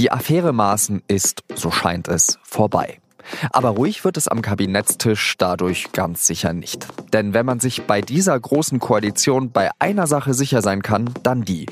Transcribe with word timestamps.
Die 0.00 0.10
Affäre 0.10 0.54
Maaßen 0.54 1.02
ist, 1.08 1.44
so 1.54 1.70
scheint 1.70 2.08
es, 2.08 2.38
vorbei. 2.42 3.00
Aber 3.52 3.68
ruhig 3.68 4.02
wird 4.02 4.16
es 4.16 4.28
am 4.28 4.40
Kabinettstisch 4.40 5.34
dadurch 5.36 5.92
ganz 5.92 6.26
sicher 6.26 6.54
nicht. 6.54 6.86
Denn 7.12 7.34
wenn 7.34 7.44
man 7.44 7.60
sich 7.60 7.82
bei 7.82 8.00
dieser 8.00 8.40
großen 8.40 8.80
Koalition 8.80 9.52
bei 9.52 9.68
einer 9.78 10.06
Sache 10.06 10.32
sicher 10.32 10.62
sein 10.62 10.80
kann, 10.80 11.10
dann 11.22 11.42
die. 11.42 11.66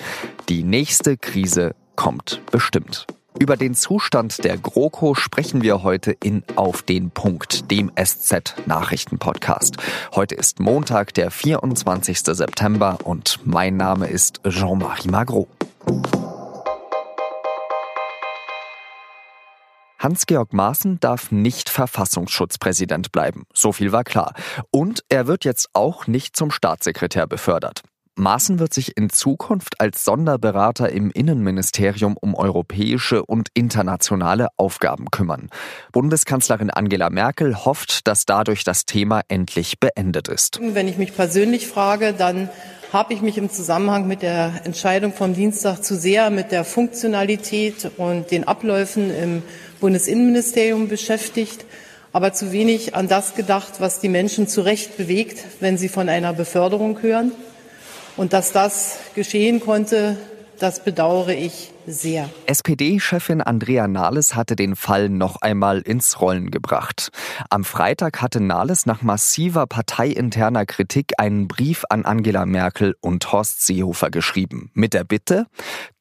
Die 0.50 0.62
nächste 0.62 1.16
Krise 1.16 1.74
kommt 1.96 2.42
bestimmt. 2.52 3.06
Über 3.38 3.56
den 3.56 3.72
Zustand 3.72 4.44
der 4.44 4.58
GroKo 4.58 5.14
sprechen 5.14 5.62
wir 5.62 5.82
heute 5.82 6.12
in 6.22 6.42
Auf 6.54 6.82
den 6.82 7.10
Punkt, 7.10 7.70
dem 7.70 7.90
SZ-Nachrichten-Podcast. 7.96 9.78
Heute 10.14 10.34
ist 10.34 10.60
Montag, 10.60 11.14
der 11.14 11.30
24. 11.30 12.18
September 12.18 12.98
und 13.04 13.40
mein 13.46 13.78
Name 13.78 14.06
ist 14.06 14.42
Jean-Marie 14.46 15.08
Magro. 15.08 15.48
Hans-Georg 19.98 20.52
Maaßen 20.52 21.00
darf 21.00 21.32
nicht 21.32 21.68
Verfassungsschutzpräsident 21.68 23.10
bleiben. 23.12 23.46
So 23.52 23.72
viel 23.72 23.92
war 23.92 24.04
klar. 24.04 24.34
Und 24.70 25.02
er 25.08 25.26
wird 25.26 25.44
jetzt 25.44 25.68
auch 25.72 26.06
nicht 26.06 26.36
zum 26.36 26.50
Staatssekretär 26.50 27.26
befördert. 27.26 27.82
Maaßen 28.18 28.58
wird 28.58 28.74
sich 28.74 28.96
in 28.96 29.10
Zukunft 29.10 29.80
als 29.80 30.04
Sonderberater 30.04 30.90
im 30.90 31.10
Innenministerium 31.10 32.16
um 32.16 32.34
europäische 32.34 33.24
und 33.24 33.48
internationale 33.54 34.48
Aufgaben 34.56 35.06
kümmern. 35.10 35.50
Bundeskanzlerin 35.92 36.70
Angela 36.70 37.10
Merkel 37.10 37.64
hofft, 37.64 38.08
dass 38.08 38.26
dadurch 38.26 38.64
das 38.64 38.86
Thema 38.86 39.22
endlich 39.28 39.78
beendet 39.78 40.26
ist. 40.26 40.58
Wenn 40.60 40.88
ich 40.88 40.98
mich 40.98 41.14
persönlich 41.14 41.68
frage, 41.68 42.12
dann 42.12 42.50
habe 42.92 43.12
ich 43.12 43.20
mich 43.20 43.36
im 43.36 43.50
Zusammenhang 43.50 44.06
mit 44.06 44.22
der 44.22 44.62
Entscheidung 44.64 45.12
vom 45.12 45.34
Dienstag 45.34 45.84
zu 45.84 45.94
sehr 45.94 46.30
mit 46.30 46.52
der 46.52 46.64
Funktionalität 46.64 47.90
und 47.98 48.30
den 48.30 48.48
Abläufen 48.48 49.14
im 49.14 49.42
Bundesinnenministerium 49.78 50.88
beschäftigt, 50.88 51.66
aber 52.12 52.32
zu 52.32 52.50
wenig 52.50 52.94
an 52.94 53.06
das 53.06 53.34
gedacht, 53.34 53.74
was 53.80 54.00
die 54.00 54.08
Menschen 54.08 54.48
zu 54.48 54.62
Recht 54.62 54.96
bewegt, 54.96 55.44
wenn 55.60 55.76
sie 55.76 55.90
von 55.90 56.08
einer 56.08 56.32
Beförderung 56.32 57.02
hören. 57.02 57.32
Und 58.16 58.32
dass 58.32 58.52
das 58.52 58.96
geschehen 59.14 59.60
konnte, 59.60 60.16
das 60.58 60.82
bedauere 60.82 61.30
ich 61.30 61.72
sehr. 61.86 62.28
SPD-Chefin 62.46 63.40
Andrea 63.40 63.88
Nahles 63.88 64.34
hatte 64.34 64.56
den 64.56 64.76
Fall 64.76 65.08
noch 65.08 65.36
einmal 65.40 65.80
ins 65.80 66.20
Rollen 66.20 66.50
gebracht. 66.50 67.10
Am 67.50 67.64
Freitag 67.64 68.20
hatte 68.20 68.40
Nahles 68.40 68.86
nach 68.86 69.02
massiver 69.02 69.66
parteiinterner 69.66 70.66
Kritik 70.66 71.12
einen 71.18 71.48
Brief 71.48 71.84
an 71.88 72.04
Angela 72.04 72.46
Merkel 72.46 72.94
und 73.00 73.30
Horst 73.32 73.64
Seehofer 73.66 74.10
geschrieben. 74.10 74.70
Mit 74.74 74.94
der 74.94 75.04
Bitte, 75.04 75.46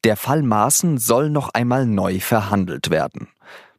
der 0.04 0.16
Fall 0.16 0.42
Maaßen 0.42 0.98
soll 0.98 1.30
noch 1.30 1.50
einmal 1.50 1.86
neu 1.86 2.20
verhandelt 2.20 2.90
werden. 2.90 3.28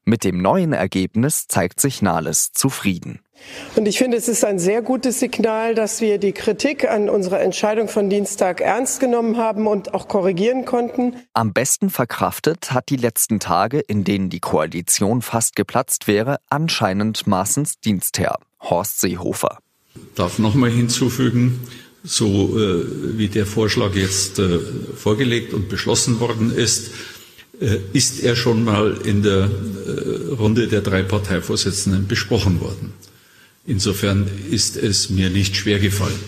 Mit 0.10 0.24
dem 0.24 0.42
neuen 0.42 0.74
Ergebnis 0.74 1.48
zeigt 1.48 1.80
sich 1.80 2.02
Nahles 2.02 2.52
zufrieden. 2.52 3.20
Und 3.76 3.88
ich 3.88 4.00
finde, 4.00 4.18
es 4.18 4.28
ist 4.28 4.44
ein 4.44 4.58
sehr 4.58 4.82
gutes 4.82 5.20
Signal, 5.20 5.76
dass 5.76 6.02
wir 6.02 6.18
die 6.18 6.32
Kritik 6.32 6.90
an 6.90 7.10
unserer 7.10 7.42
Entscheidung 7.42 7.88
von 7.88 8.10
Dienstag 8.10 8.60
ernst 8.60 9.02
genommen 9.02 9.38
haben 9.38 9.68
und 9.68 9.94
auch 9.94 10.08
korrigieren 10.08 10.66
konnten. 10.66 11.14
Am 11.34 11.54
besten 11.54 11.92
verkraftet 11.92 12.72
hat 12.72 12.90
die 12.90 12.96
letzten 12.96 13.40
Tage, 13.40 13.82
in 13.82 14.04
denen 14.04 14.32
die 14.32 14.40
Koalition 14.40 15.22
fast 15.22 15.56
geplatzt 15.56 16.08
wäre, 16.08 16.38
anscheinend 16.50 17.28
Maaßens 17.28 17.80
Dienstherr, 17.80 18.40
Horst 18.62 19.02
Seehofer. 19.02 19.60
Ich 19.94 20.02
darf 20.16 20.40
nochmal 20.40 20.72
hinzufügen, 20.72 21.68
so 22.04 22.58
äh, 22.58 23.18
wie 23.20 23.28
der 23.28 23.46
Vorschlag 23.46 23.94
jetzt 23.94 24.40
äh, 24.40 24.58
vorgelegt 24.96 25.54
und 25.54 25.70
beschlossen 25.70 26.20
worden 26.20 26.52
ist, 26.52 26.90
ist 27.94 28.24
er 28.24 28.36
schon 28.36 28.64
mal 28.64 28.98
in 29.04 29.22
der 29.24 29.50
äh, 29.50 30.34
Runde 30.34 30.68
der 30.68 30.82
drei 30.82 31.04
Parteivorsitzenden 31.04 32.08
besprochen 32.08 32.62
worden. 32.62 32.94
Insofern 33.66 34.30
ist 34.50 34.78
es 34.78 35.10
mir 35.10 35.30
nicht 35.30 35.56
schwer 35.56 35.80
gefallen. 35.80 36.20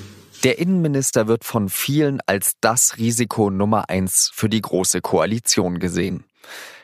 Der 0.44 0.60
Innenminister 0.60 1.28
wird 1.28 1.44
von 1.44 1.70
vielen 1.70 2.20
als 2.26 2.54
das 2.62 2.98
Risiko 2.98 3.50
Nummer 3.50 3.90
eins 3.90 4.32
für 4.34 4.50
die 4.50 4.62
Große 4.62 5.02
Koalition 5.02 5.80
gesehen. 5.80 6.24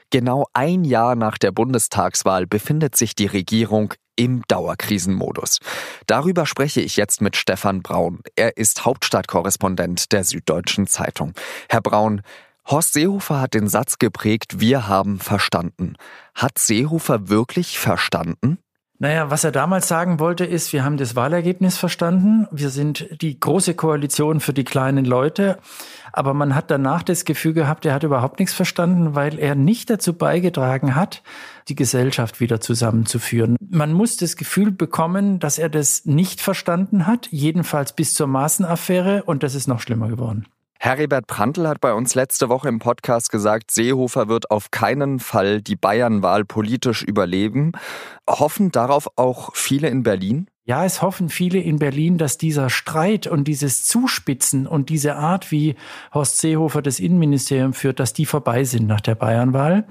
Genau 0.10 0.48
ein 0.54 0.86
Jahr 0.86 1.16
nach 1.16 1.38
der 1.38 1.52
Bundestagswahl 1.52 2.48
befindet 2.48 2.96
sich 2.96 3.14
die 3.14 3.26
Regierung 3.26 3.94
im 4.16 4.44
Dauerkrisenmodus. 4.48 5.60
Darüber 6.08 6.46
spreche 6.46 6.82
ich 6.82 6.96
jetzt 6.96 7.22
mit 7.22 7.36
Stefan 7.36 7.82
Braun. 7.82 8.22
Er 8.36 8.58
ist 8.58 8.86
Hauptstadtkorrespondent 8.86 10.12
der 10.12 10.24
Süddeutschen 10.24 10.88
Zeitung. 10.88 11.34
Herr 11.68 11.82
Braun, 11.82 12.22
Horst 12.70 12.92
Seehofer 12.92 13.40
hat 13.40 13.54
den 13.54 13.70
Satz 13.70 13.98
geprägt, 13.98 14.60
wir 14.60 14.90
haben 14.90 15.20
verstanden. 15.20 15.96
Hat 16.36 16.58
Seehofer 16.60 17.30
wirklich 17.30 17.80
verstanden? 17.80 18.58
Naja, 19.00 19.30
was 19.30 19.46
er 19.46 19.54
damals 19.54 19.88
sagen 19.88 20.20
wollte, 20.20 20.44
ist, 20.44 20.74
wir 20.74 20.84
haben 20.84 20.98
das 20.98 21.16
Wahlergebnis 21.16 21.78
verstanden, 21.78 22.48
wir 22.52 22.70
sind 22.70 23.22
die 23.22 23.40
große 23.40 23.76
Koalition 23.76 24.42
für 24.42 24.52
die 24.52 24.66
kleinen 24.66 25.06
Leute, 25.06 25.60
aber 26.12 26.34
man 26.34 26.56
hat 26.56 26.70
danach 26.70 27.04
das 27.04 27.24
Gefühl 27.24 27.54
gehabt, 27.54 27.86
er 27.86 27.94
hat 27.94 28.04
überhaupt 28.04 28.40
nichts 28.40 28.56
verstanden, 28.56 29.16
weil 29.16 29.40
er 29.40 29.56
nicht 29.56 29.90
dazu 29.90 30.14
beigetragen 30.14 30.96
hat, 30.96 31.22
die 31.70 31.76
Gesellschaft 31.76 32.42
wieder 32.42 32.60
zusammenzuführen. 32.60 33.56
Man 33.62 33.94
muss 33.94 34.18
das 34.18 34.36
Gefühl 34.36 34.72
bekommen, 34.72 35.40
dass 35.40 35.58
er 35.58 35.70
das 35.70 36.06
nicht 36.06 36.42
verstanden 36.42 37.08
hat, 37.08 37.28
jedenfalls 37.32 37.94
bis 37.94 38.14
zur 38.14 38.28
Maßenaffäre, 38.28 39.24
und 39.24 39.44
das 39.44 39.56
ist 39.56 39.68
noch 39.68 39.80
schlimmer 39.80 40.10
geworden. 40.10 40.48
Heribert 40.80 41.28
Prantl 41.28 41.68
hat 41.68 41.82
bei 41.82 41.94
uns 41.94 42.14
letzte 42.16 42.50
Woche 42.50 42.70
im 42.70 42.80
Podcast 42.80 43.32
gesagt, 43.32 43.72
Seehofer 43.72 44.28
wird 44.28 44.52
auf 44.52 44.72
keinen 44.72 45.20
Fall 45.20 45.62
die 45.62 45.76
Bayernwahl 45.76 46.46
politisch 46.46 47.04
überleben. 47.04 47.72
Hoffen 48.30 48.72
darauf 48.72 49.10
auch 49.16 49.56
viele 49.56 49.90
in 49.90 50.04
Berlin? 50.04 50.48
Ja, 50.66 50.84
es 50.84 51.02
hoffen 51.02 51.30
viele 51.30 51.60
in 51.60 51.80
Berlin, 51.80 52.18
dass 52.18 52.38
dieser 52.38 52.70
Streit 52.70 53.26
und 53.26 53.48
dieses 53.48 53.86
Zuspitzen 53.86 54.68
und 54.68 54.90
diese 54.90 55.16
Art, 55.16 55.50
wie 55.50 55.76
Horst 56.14 56.40
Seehofer 56.40 56.82
das 56.82 57.00
Innenministerium 57.00 57.72
führt, 57.72 58.02
dass 58.02 58.12
die 58.12 58.26
vorbei 58.26 58.66
sind 58.66 58.86
nach 58.86 59.00
der 59.00 59.16
Bayernwahl. 59.16 59.86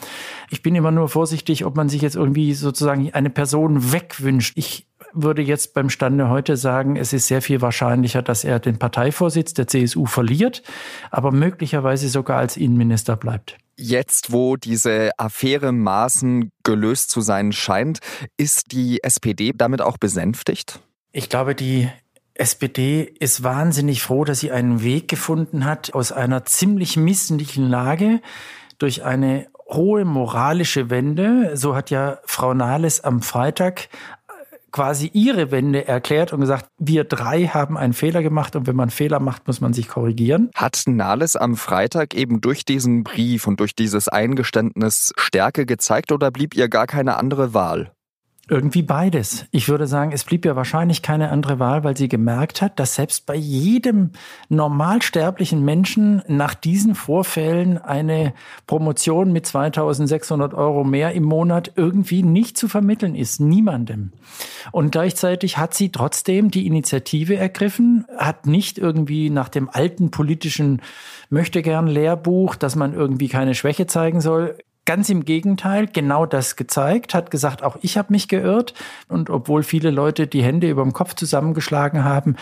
Ich 0.51 0.61
bin 0.61 0.75
immer 0.75 0.91
nur 0.91 1.09
vorsichtig, 1.09 1.65
ob 1.65 1.77
man 1.77 1.89
sich 1.89 2.03
jetzt 2.03 2.15
irgendwie 2.15 2.53
sozusagen 2.53 3.11
eine 3.15 3.31
Person 3.31 3.91
wegwünscht. 3.91 4.53
Ich 4.57 4.87
würde 5.13 5.43
jetzt 5.43 5.75
beim 5.75 5.91
Stande 5.91 6.29
heute 6.29 6.57
sagen, 6.57 6.97
es 6.97 7.13
ist 7.13 7.27
sehr 7.27 7.43
viel 7.43 7.61
wahrscheinlicher, 7.61 8.23
dass 8.23 8.45
er 8.45 8.61
den 8.61 8.79
Parteivorsitz 8.79 9.55
der 9.55 9.67
CSU 9.67 10.07
verliert, 10.07 10.63
aber 11.11 11.33
möglicherweise 11.33 12.09
sogar 12.09 12.39
als 12.39 12.57
Innenminister 12.57 13.17
bleibt. 13.17 13.59
Jetzt, 13.79 14.33
wo 14.33 14.57
diese 14.57 15.11
Affäre 15.19 15.73
Maßen 15.73 16.51
gelöst 16.63 17.11
zu 17.11 17.21
sein 17.21 17.53
scheint, 17.53 17.99
ist 18.37 18.73
die 18.73 19.03
SPD 19.03 19.53
damit 19.55 19.83
auch 19.83 19.99
besänftigt? 19.99 20.81
Ich 21.13 21.29
glaube, 21.29 21.55
die 21.55 21.91
SPD 22.35 23.03
ist 23.03 23.43
wahnsinnig 23.43 24.03
froh, 24.03 24.25
dass 24.25 24.41
sie 24.41 24.51
einen 24.51 24.83
Weg 24.83 25.09
gefunden 25.09 25.65
hat 25.65 25.95
aus 25.95 26.13
einer 26.13 26.45
ziemlich 26.45 26.97
misslichen 26.97 27.69
Lage 27.69 28.21
durch 28.79 29.05
eine 29.05 29.47
hohe 29.69 30.05
moralische 30.05 30.91
Wende. 30.91 31.57
So 31.57 31.75
hat 31.75 31.91
ja 31.91 32.19
Frau 32.25 32.55
Nahles 32.55 33.03
am 33.03 33.23
Freitag 33.23 33.89
quasi 34.77 35.11
ihre 35.15 35.51
Wende 35.51 35.89
erklärt 35.89 36.35
und 36.35 36.41
gesagt, 36.41 36.67
wir 36.77 37.05
drei 37.05 37.47
haben 37.47 37.79
einen 37.79 37.95
Fehler 37.95 38.23
gemacht 38.23 38.57
und 38.57 38.67
wenn 38.67 38.77
man 38.77 38.91
Fehler 38.91 39.21
macht, 39.21 39.47
muss 39.47 39.63
man 39.63 39.73
sich 39.73 39.89
korrigieren. 39.89 40.51
Hat 40.55 40.83
Nahles 40.87 41.35
am 41.35 41.57
Freitag 41.57 42.13
eben 42.13 42.43
durch 42.43 42.67
diesen 42.67 43.03
Brief 43.03 43.47
und 43.47 43.59
durch 43.59 43.75
dieses 43.75 44.09
Eingeständnis 44.09 45.15
Stärke 45.17 45.65
gezeigt 45.65 46.13
oder 46.13 46.31
blieb 46.31 46.55
ihr 46.55 46.69
gar 46.69 46.87
keine 46.87 47.17
andere 47.17 47.55
Wahl? 47.55 47.96
Irgendwie 48.49 48.83
beides. 48.83 49.47
Ich 49.51 49.69
würde 49.69 49.89
sagen, 49.89 50.13
es 50.13 50.23
blieb 50.23 50.45
ja 50.45 50.55
wahrscheinlich 50.55 51.03
keine 51.03 51.31
andere 51.31 51.59
Wahl, 51.59 51.83
weil 51.83 51.97
sie 51.97 52.07
gemerkt 52.07 52.63
hat, 52.63 52.79
dass 52.79 52.95
selbst 52.95 53.27
bei 53.27 53.35
jedem 53.35 54.13
normalsterblichen 54.49 55.65
Menschen 55.65 56.23
nach 56.29 56.55
diesen 56.55 56.95
Vorfällen 56.95 57.77
eine 57.77 58.35
Promotion 58.69 59.33
mit 59.33 59.47
2600 59.47 60.55
Euro 60.55 60.85
mehr 60.85 61.11
im 61.11 61.25
Monat 61.25 61.73
irgendwie 61.75 62.23
nicht 62.23 62.57
zu 62.57 62.69
vermitteln 62.69 63.17
ist. 63.17 63.41
Niemandem. 63.41 64.13
Und 64.71 64.93
gleichzeitig 64.93 65.59
hat 65.59 65.75
sie 65.75 65.91
trotzdem 65.91 66.53
die 66.53 66.69
Initiative 66.69 67.35
ergriffen, 67.35 68.07
hat 68.17 68.47
nicht 68.47 68.79
irgendwie 68.79 69.29
nach 69.29 69.49
dem 69.49 69.69
alten 69.69 70.13
politischen 70.13 70.83
möchte 71.31 71.63
gern 71.63 71.89
Lehrbuch, 71.89 72.55
dass 72.55 72.77
man 72.77 72.95
irgendwie 72.95 73.29
keine 73.29 73.57
Schwäche 73.57 73.89
zeigen 73.89 74.21
soll, 74.21 74.57
Ganz 74.87 75.09
im 75.09 75.25
Gegenteil, 75.25 75.89
genau 75.89 76.27
das 76.27 76.55
gezeigt, 76.57 77.13
hat 77.13 77.31
gesagt, 77.33 77.63
auch 77.65 77.77
ich 77.83 77.99
habe 77.99 78.13
mich 78.13 78.29
geirrt. 78.29 78.73
Und 79.09 79.31
obwohl 79.31 79.65
viele 79.65 79.91
Leute 79.91 80.29
die 80.29 80.43
Hände 80.43 80.71
über 80.71 80.83
dem 80.83 80.93
Kopf 80.93 81.15
zusammengeschlagen 81.15 82.05
haben, 82.05 82.37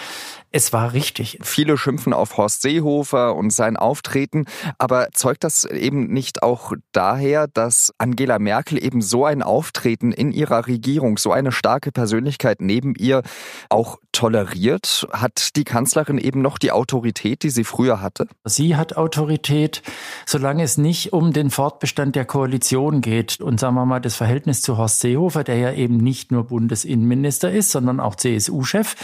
es 0.57 0.73
war 0.73 0.93
richtig. 0.93 1.41
Viele 1.43 1.77
schimpfen 1.77 2.13
auf 2.13 2.37
Horst 2.37 2.63
Seehofer 2.63 3.35
und 3.35 3.51
sein 3.51 3.77
Auftreten, 3.77 4.45
aber 4.79 5.09
zeugt 5.13 5.43
das 5.43 5.65
eben 5.65 6.13
nicht 6.13 6.45
auch 6.45 6.75
daher, 6.93 7.49
dass 7.49 7.93
Angela 7.99 8.39
Merkel 8.39 8.81
eben 8.81 9.03
so 9.03 9.25
ein 9.25 9.43
Auftreten 9.43 10.13
in 10.13 10.31
ihrer 10.31 10.69
Regierung, 10.69 11.19
so 11.19 11.33
eine 11.33 11.51
starke 11.51 11.91
Persönlichkeit 11.91 12.61
neben 12.61 12.95
ihr 12.95 13.23
auch 13.69 13.99
toleriert? 14.13 15.09
Hat 15.13 15.57
die 15.57 15.65
Kanzlerin 15.65 16.19
eben 16.19 16.41
noch 16.41 16.59
die 16.59 16.71
Autorität, 16.71 17.43
die 17.43 17.51
sie 17.51 17.65
früher 17.65 18.01
hatte? 18.01 18.29
Sie 18.45 18.77
hat 18.77 18.97
Autorität, 18.97 19.83
solange 20.25 20.63
es 20.63 20.79
nicht 20.79 21.13
um 21.13 21.33
den 21.33 21.51
Fortbestand 21.51 22.15
der 22.15 22.27
Koalition 22.35 23.01
geht 23.01 23.41
und 23.41 23.61
sagen 23.61 23.77
wir 23.77 23.87
mal 23.87 24.01
das 24.01 24.17
Verhältnis 24.17 24.61
zu 24.61 24.77
Horst 24.77 24.99
Seehofer, 24.99 25.45
der 25.45 25.57
ja 25.57 25.73
eben 25.73 25.99
nicht 25.99 26.33
nur 26.33 26.49
Bundesinnenminister 26.49 27.53
ist, 27.53 27.71
sondern 27.71 28.01
auch 28.01 28.17
CSU-Chef, 28.17 28.97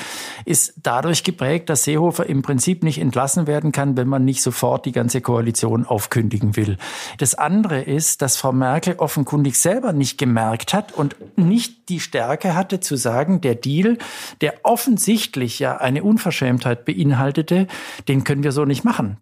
ist 0.47 0.75
dadurch 0.82 1.23
geprägt, 1.23 1.71
dass 1.71 1.85
Seehofer 1.85 2.27
im 2.27 2.43
Prinzip 2.43 2.82
nicht 2.82 2.99
entlassen 2.99 3.47
werden 3.47 3.71
kann, 3.71 3.97
wenn 3.97 4.09
man 4.09 4.25
nicht 4.25 4.43
sofort 4.43 4.85
die 4.85 4.91
ganze 4.91 5.21
Koalition 5.21 5.87
aufkündigen 5.87 6.56
will. 6.56 6.77
Das 7.19 7.37
andere 7.37 7.82
ist, 7.82 8.21
dass 8.21 8.37
Frau 8.37 8.50
Merkel 8.50 8.97
offenkundig 8.97 9.56
selber 9.56 9.93
nicht 9.93 10.19
gemerkt 10.19 10.75
hat 10.75 10.91
und 10.91 11.15
nicht 11.37 11.88
die 11.88 12.00
Stärke 12.00 12.56
hatte 12.56 12.81
zu 12.81 12.97
sagen, 12.97 13.41
der 13.41 13.55
Deal, 13.55 13.97
der 14.41 14.55
offensichtlich 14.65 15.61
ja 15.61 15.77
eine 15.77 16.03
Unverschämtheit 16.03 16.85
beinhaltete, 16.85 17.69
den 18.09 18.25
können 18.25 18.43
wir 18.43 18.50
so 18.50 18.65
nicht 18.65 18.82
machen. 18.82 19.19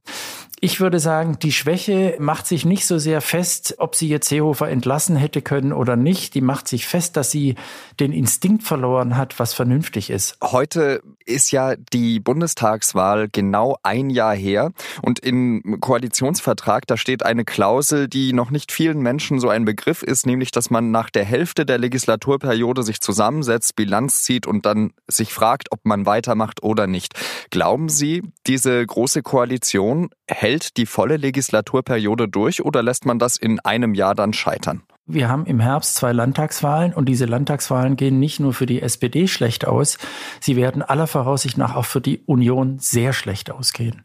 Ich 0.61 0.81
würde 0.81 0.99
sagen, 0.99 1.39
die 1.41 1.53
Schwäche 1.53 2.17
macht 2.19 2.47
sich 2.47 2.65
nicht 2.65 2.87
so 2.87 2.99
sehr 2.99 3.21
fest, 3.21 3.77
ob 3.79 3.95
sie 3.95 4.09
jetzt 4.09 4.29
Seehofer 4.29 4.69
entlassen 4.69 5.17
hätte 5.17 5.41
können 5.41 5.73
oder 5.73 5.95
nicht. 5.95 6.35
Die 6.35 6.41
macht 6.41 6.67
sich 6.67 6.87
fest, 6.87 7.17
dass 7.17 7.31
sie 7.31 7.55
den 8.01 8.13
Instinkt 8.13 8.65
verloren 8.65 9.17
hat, 9.17 9.39
was 9.39 9.55
vernünftig 9.55 10.11
ist. 10.11 10.37
Heute 10.43 11.03
ist 11.29 11.53
ja 11.53 11.77
die 11.93 12.21
Bundestagswahl 12.21 13.29
genau 13.31 13.77
ein 13.83 14.11
Jahr 14.11 14.35
her 14.35 14.73
und 15.03 15.21
im 15.21 15.79
Koalitionsvertrag, 15.81 16.87
da 16.87 16.97
steht 16.97 17.25
eine 17.25 17.45
Klausel, 17.45 18.09
die 18.09 18.33
noch 18.33 18.51
nicht 18.51 18.73
vielen 18.73 19.01
Menschen 19.01 19.41
so 19.41 19.49
ein 19.49 19.65
Begriff 19.65 20.03
ist, 20.03 20.27
nämlich, 20.27 20.51
dass 20.51 20.71
man 20.71 20.91
nach 20.91 21.11
der 21.11 21.25
Hälfte 21.25 21.67
der 21.67 21.79
Legislaturperiode 21.79 22.83
sich 22.83 23.01
zusammensetzt, 23.01 23.77
Bilanz 23.77 24.23
zieht 24.23 24.47
und 24.47 24.67
dann 24.67 24.93
sich 25.07 25.33
fragt, 25.33 25.73
ob 25.73 25.85
man 25.85 26.07
weitermacht 26.07 26.63
oder 26.63 26.87
nicht. 26.87 27.15
Glauben 27.51 27.89
Sie, 27.89 28.23
diese 28.47 28.85
große 28.85 29.23
Koalition 29.23 30.11
hält 30.27 30.77
die 30.77 30.87
volle 30.87 31.17
Legislaturperiode 31.17 32.29
durch 32.29 32.65
oder 32.65 32.83
lässt 32.83 33.07
man 33.07 33.19
das 33.19 33.37
in 33.37 33.61
einem 33.61 33.95
Jahr 33.95 34.15
dann 34.15 34.33
scheitern? 34.33 34.83
Wir 35.11 35.31
haben 35.31 35.47
im 35.47 35.59
Herbst 35.59 35.95
zwei 35.95 36.13
Landtagswahlen 36.13 36.93
und 36.93 37.09
diese 37.09 37.25
Landtagswahlen 37.25 37.97
gehen 37.97 38.19
nicht 38.19 38.41
nur 38.41 38.53
für 38.53 38.67
die 38.67 38.83
SPD 38.83 39.27
schlecht 39.27 39.67
aus, 39.67 39.97
sie 40.39 40.55
werden 40.55 40.83
aller 40.83 41.07
Voraussicht 41.07 41.57
nach 41.57 41.75
auch 41.75 41.87
für 41.87 42.03
die 42.03 42.21
Union 42.27 42.79
sehr 42.79 43.15
schlecht 43.15 43.51
ausgehen. 43.51 44.03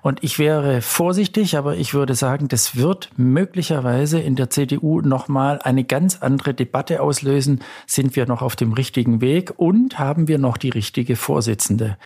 Und 0.00 0.24
ich 0.24 0.38
wäre 0.38 0.80
vorsichtig, 0.80 1.58
aber 1.58 1.76
ich 1.76 1.92
würde 1.92 2.14
sagen, 2.14 2.48
das 2.48 2.74
wird 2.74 3.10
möglicherweise 3.18 4.18
in 4.18 4.34
der 4.34 4.48
CDU 4.48 5.02
nochmal 5.02 5.60
eine 5.62 5.84
ganz 5.84 6.22
andere 6.22 6.54
Debatte 6.54 7.02
auslösen. 7.02 7.60
Sind 7.86 8.16
wir 8.16 8.24
noch 8.24 8.40
auf 8.40 8.56
dem 8.56 8.72
richtigen 8.72 9.20
Weg 9.20 9.52
und 9.58 9.98
haben 9.98 10.26
wir 10.26 10.38
noch 10.38 10.56
die 10.56 10.70
richtige 10.70 11.16
Vorsitzende? 11.16 11.98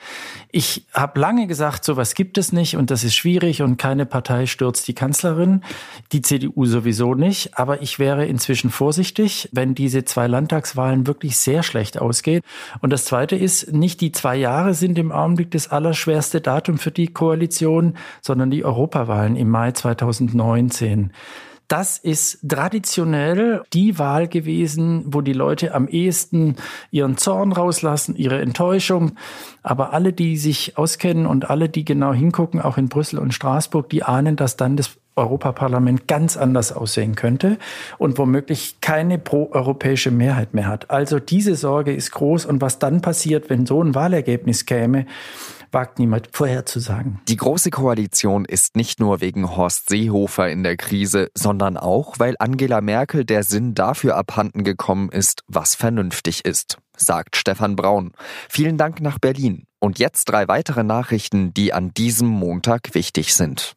Ich 0.51 0.87
habe 0.93 1.21
lange 1.21 1.47
gesagt, 1.47 1.85
sowas 1.85 2.17
gibt 2.17 2.37
es 2.37 2.53
nicht 2.53 2.77
und 2.77 2.91
das 2.91 3.05
ist 3.05 3.15
schwierig 3.15 3.63
und 3.63 3.77
keine 3.77 4.07
Partei 4.07 4.47
stürzt 4.47 4.89
die 4.89 4.95
Kanzlerin, 4.95 5.63
die 6.11 6.23
CDU 6.23 6.65
sowieso 6.67 7.15
nicht, 7.15 7.57
aber 7.57 7.81
ich 7.83 8.01
wäre 8.01 8.27
in 8.27 8.40
inzwischen 8.41 8.71
vorsichtig, 8.71 9.51
wenn 9.53 9.75
diese 9.75 10.07
zwei 10.07 10.27
Landtagswahlen 10.27 11.07
wirklich 11.07 11.37
sehr 11.37 11.63
schlecht 11.63 12.01
ausgehen. 12.01 12.41
Und 12.81 12.91
das 12.91 13.05
Zweite 13.05 13.37
ist, 13.37 13.71
nicht 13.71 14.01
die 14.01 14.13
zwei 14.13 14.37
Jahre 14.37 14.73
sind 14.73 14.99
im 14.99 15.13
Augenblick 15.13 15.51
das 15.51 15.69
allerschwerste 15.69 16.41
Datum 16.41 16.79
für 16.79 16.91
die 16.91 17.09
Koalition, 17.09 17.99
sondern 18.23 18.51
die 18.51 18.65
Europawahlen 18.65 19.37
im 19.37 19.51
Mai 19.51 19.73
2019. 19.73 21.13
Das 21.69 21.99
ist 21.99 22.41
traditionell 22.49 23.63
die 23.73 23.99
Wahl 23.99 24.27
gewesen, 24.27 25.05
wo 25.07 25.21
die 25.21 25.35
Leute 25.35 25.73
am 25.75 25.87
ehesten 25.87 26.57
ihren 26.91 27.17
Zorn 27.17 27.53
rauslassen, 27.53 28.17
ihre 28.17 28.41
Enttäuschung. 28.41 29.13
Aber 29.63 29.93
alle, 29.93 30.13
die 30.13 30.37
sich 30.37 30.79
auskennen 30.79 31.27
und 31.27 31.49
alle, 31.49 31.69
die 31.69 31.85
genau 31.85 32.13
hingucken, 32.13 32.61
auch 32.61 32.77
in 32.79 32.89
Brüssel 32.89 33.21
und 33.21 33.35
Straßburg, 33.35 33.89
die 33.91 34.03
ahnen, 34.03 34.35
dass 34.35 34.57
dann 34.57 34.77
das 34.77 34.97
Europaparlament 35.21 36.09
ganz 36.09 36.37
anders 36.37 36.73
aussehen 36.73 37.15
könnte 37.15 37.59
und 37.99 38.19
womöglich 38.19 38.81
keine 38.81 39.19
proeuropäische 39.19 40.11
Mehrheit 40.11 40.55
mehr 40.55 40.67
hat. 40.67 40.91
Also 40.91 41.19
diese 41.21 41.55
Sorge 41.55 41.95
ist 41.95 42.11
groß 42.13 42.47
und 42.47 42.61
was 42.61 42.79
dann 42.79 43.01
passiert, 43.01 43.51
wenn 43.51 43.67
so 43.67 43.83
ein 43.83 43.95
Wahlergebnis 43.95 44.67
käme, 44.67 45.07
wagt 45.73 45.99
niemand 45.99 46.29
vorherzusagen. 46.33 47.21
Die 47.29 47.37
Große 47.37 47.71
Koalition 47.71 48.45
ist 48.45 48.77
nicht 48.77 49.01
nur 49.01 49.21
wegen 49.21 49.57
Horst 49.57 49.89
Seehofer 49.89 50.49
in 50.49 50.63
der 50.63 50.77
Krise, 50.77 51.29
sondern 51.35 51.77
auch, 51.77 52.19
weil 52.19 52.35
Angela 52.39 52.81
Merkel 52.81 53.25
der 53.25 53.45
Sinn 53.45 53.75
dafür 53.75 54.17
abhanden 54.17 54.65
gekommen 54.65 55.11
ist, 55.11 55.43
was 55.47 55.75
vernünftig 55.75 56.45
ist, 56.45 56.79
sagt 56.97 57.37
Stefan 57.37 57.77
Braun. 57.77 58.13
Vielen 58.49 58.79
Dank 58.79 59.01
nach 59.01 59.19
Berlin. 59.19 59.67
Und 59.79 59.99
jetzt 59.99 60.27
drei 60.27 60.47
weitere 60.49 60.83
Nachrichten, 60.83 61.55
die 61.55 61.73
an 61.73 61.95
diesem 61.95 62.29
Montag 62.29 62.95
wichtig 62.95 63.35
sind. 63.35 63.77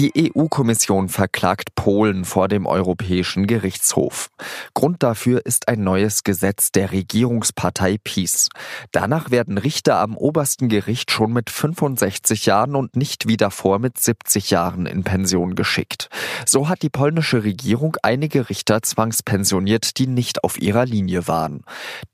Die 0.00 0.32
EU-Kommission 0.34 1.10
verklagt 1.10 1.74
Polen 1.74 2.24
vor 2.24 2.48
dem 2.48 2.64
Europäischen 2.64 3.46
Gerichtshof. 3.46 4.30
Grund 4.72 5.02
dafür 5.02 5.44
ist 5.44 5.68
ein 5.68 5.84
neues 5.84 6.24
Gesetz 6.24 6.72
der 6.72 6.90
Regierungspartei 6.90 7.98
PiS. 8.02 8.48
Danach 8.92 9.30
werden 9.30 9.58
Richter 9.58 9.98
am 9.98 10.16
obersten 10.16 10.70
Gericht 10.70 11.10
schon 11.10 11.34
mit 11.34 11.50
65 11.50 12.46
Jahren 12.46 12.76
und 12.76 12.96
nicht 12.96 13.28
wie 13.28 13.36
davor 13.36 13.78
mit 13.78 13.98
70 13.98 14.48
Jahren 14.48 14.86
in 14.86 15.04
Pension 15.04 15.54
geschickt. 15.54 16.08
So 16.46 16.70
hat 16.70 16.80
die 16.80 16.88
polnische 16.88 17.44
Regierung 17.44 17.94
einige 18.02 18.48
Richter 18.48 18.80
zwangspensioniert, 18.80 19.98
die 19.98 20.06
nicht 20.06 20.44
auf 20.44 20.58
ihrer 20.58 20.86
Linie 20.86 21.28
waren. 21.28 21.62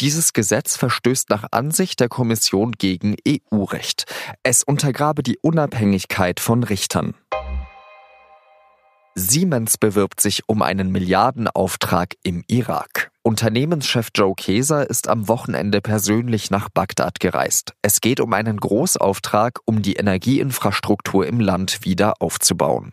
Dieses 0.01 0.33
Gesetz 0.33 0.77
verstößt 0.77 1.31
nach 1.31 1.45
Ansicht 1.53 2.01
der 2.01 2.09
Kommission 2.09 2.73
gegen 2.73 3.15
EU-Recht. 3.29 4.07
Es 4.43 4.65
untergrabe 4.65 5.23
die 5.23 5.39
Unabhängigkeit 5.41 6.41
von 6.41 6.65
Richtern. 6.65 7.15
Siemens 9.19 9.79
bewirbt 9.79 10.21
sich 10.21 10.47
um 10.47 10.61
einen 10.61 10.93
Milliardenauftrag 10.93 12.17
im 12.23 12.45
Irak. 12.49 13.11
Unternehmenschef 13.27 14.11
Joe 14.15 14.35
Keser 14.37 14.89
ist 14.89 15.09
am 15.09 15.27
Wochenende 15.27 15.81
persönlich 15.81 16.53
nach 16.53 16.69
Bagdad 16.69 17.19
gereist. 17.19 17.73
Es 17.83 18.01
geht 18.01 18.21
um 18.21 18.33
einen 18.33 18.57
Großauftrag, 18.57 19.59
um 19.65 19.83
die 19.83 19.95
Energieinfrastruktur 19.95 21.27
im 21.27 21.41
Land 21.41 21.85
wieder 21.85 22.23
aufzubauen. 22.23 22.93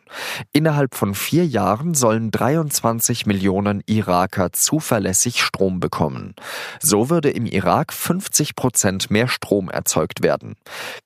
Innerhalb 0.51 0.95
von 0.95 1.13
vier 1.13 1.45
Jahren 1.45 1.93
sollen 1.93 2.31
23 2.31 3.27
Millionen 3.27 3.83
Iraker 3.85 4.51
zuverlässig 4.53 5.39
Strom 5.39 5.79
bekommen. 5.79 6.33
So 6.81 7.11
würde 7.11 7.29
im 7.29 7.45
Irak 7.45 7.93
50 7.93 8.55
Prozent 8.55 9.11
mehr 9.11 9.27
Strom 9.27 9.69
erzeugt 9.69 10.23
werden. 10.23 10.55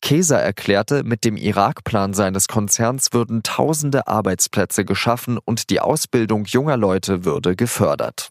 Keser 0.02 0.42
erklärte, 0.42 1.04
mit 1.04 1.26
dem 1.26 1.36
Irak-Plan 1.36 2.14
seines 2.14 2.48
Konzerns 2.48 3.12
würden 3.12 3.44
tausende 3.44 4.08
Arbeitsplätze 4.08 4.86
geschaffen 4.86 5.38
und 5.38 5.70
die 5.70 5.82
Ausbildung 5.82 6.46
junger 6.46 6.78
Leute 6.78 7.26
würde 7.26 7.58
gefördert. 7.58 8.30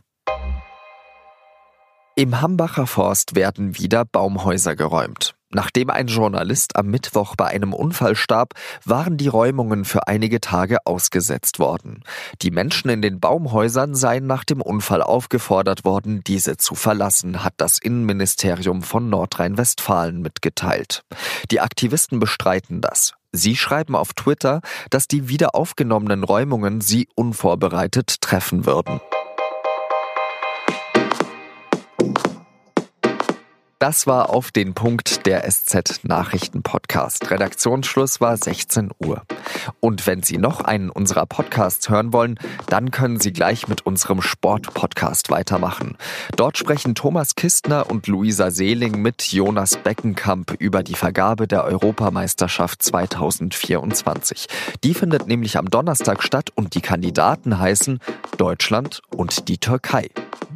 Im 2.19 2.41
Hambacher 2.41 2.87
Forst 2.87 3.35
werden 3.35 3.77
wieder 3.77 4.07
Baumhäuser 4.07 4.75
geräumt. 4.75 5.35
Nachdem 5.51 5.91
ein 5.91 6.07
Journalist 6.07 6.75
am 6.75 6.87
Mittwoch 6.87 7.37
bei 7.37 7.49
einem 7.49 7.75
Unfall 7.75 8.17
starb, 8.17 8.55
waren 8.87 9.19
die 9.19 9.29
Räumungen 9.29 9.85
für 9.85 10.09
einige 10.09 10.41
Tage 10.41 10.79
ausgesetzt 10.87 11.59
worden. 11.59 12.05
Die 12.41 12.51
Menschen 12.51 12.89
in 12.89 13.03
den 13.03 13.21
Baumhäusern 13.21 13.95
seien 13.95 14.27
nach 14.27 14.45
dem 14.45 14.63
Unfall 14.63 15.03
aufgefordert 15.03 15.85
worden, 15.85 16.23
diese 16.27 16.57
zu 16.57 16.75
verlassen, 16.75 17.45
hat 17.45 17.53
das 17.59 17.77
Innenministerium 17.77 18.83
von 18.83 19.11
Nordrhein-Westfalen 19.11 20.23
mitgeteilt. 20.23 21.03
Die 21.51 21.61
Aktivisten 21.61 22.19
bestreiten 22.19 22.81
das. 22.81 23.13
Sie 23.31 23.57
schreiben 23.57 23.95
auf 23.95 24.15
Twitter, 24.15 24.63
dass 24.89 25.07
die 25.07 25.29
wieder 25.29 25.55
aufgenommenen 25.55 26.25
Räumungen 26.25 26.81
sie 26.81 27.09
unvorbereitet 27.15 28.23
treffen 28.23 28.65
würden. 28.65 29.03
Das 33.79 34.07
war 34.07 34.31
auf 34.31 34.53
den 34.53 34.73
Punkt 34.73 35.27
der 35.27 35.43
SZ 35.51 36.01
Nachrichten 36.03 36.63
Podcast. 36.63 37.31
Redaktionsschluss 37.31 38.23
war 38.23 38.35
16 38.35 38.91
Uhr. 39.05 39.21
Und 39.81 40.07
wenn 40.07 40.23
Sie 40.23 40.39
noch 40.39 40.63
einen 40.63 40.89
unserer 40.89 41.27
Podcasts 41.27 41.91
hören 41.91 42.15
wollen, 42.15 42.39
dann 42.71 42.91
können 42.91 43.21
Sie 43.21 43.35
gleich 43.35 43.69
mit 43.69 43.85
unserem 43.85 44.23
Sport-Podcast 44.23 45.29
weitermachen. 45.29 45.99
Dort 46.37 46.57
sprechen 46.57 46.95
Thomas 46.95 47.35
Kistner 47.35 47.91
und 47.91 48.07
Luisa 48.07 48.51
Seeling 48.51 49.03
mit 49.03 49.31
Jonas 49.31 49.77
Beckenkamp 49.77 50.55
über 50.59 50.83
die 50.83 50.95
Vergabe 50.95 51.47
der 51.47 51.65
Europameisterschaft 51.65 52.83
2024. 52.83 54.47
Die 54.85 54.95
findet 54.95 55.27
nämlich 55.27 55.59
am 55.59 55.69
Donnerstag 55.69 56.23
statt 56.23 56.49
und 56.55 56.75
die 56.75 56.81
Kandidaten 56.81 57.59
heißen 57.59 58.01
Deutschland 58.39 59.03
und 59.15 59.49
die 59.49 59.59
Türkei. 59.59 60.09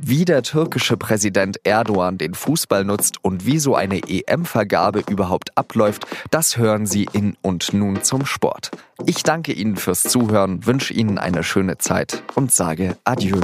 Wie 0.02 0.24
der 0.24 0.42
türkische 0.42 0.96
Präsident 0.96 1.60
Erdogan 1.64 2.16
den 2.16 2.32
Fußball 2.32 2.84
nutzt, 2.84 3.19
und 3.22 3.46
wie 3.46 3.58
so 3.58 3.74
eine 3.74 4.00
EM-Vergabe 4.08 5.02
überhaupt 5.08 5.56
abläuft, 5.56 6.06
das 6.30 6.56
hören 6.56 6.86
Sie 6.86 7.06
in 7.12 7.36
und 7.42 7.72
nun 7.72 8.02
zum 8.02 8.26
Sport. 8.26 8.70
Ich 9.06 9.22
danke 9.22 9.52
Ihnen 9.52 9.76
fürs 9.76 10.02
Zuhören, 10.02 10.66
wünsche 10.66 10.94
Ihnen 10.94 11.18
eine 11.18 11.42
schöne 11.42 11.78
Zeit 11.78 12.22
und 12.34 12.52
sage 12.52 12.96
Adieu. 13.04 13.40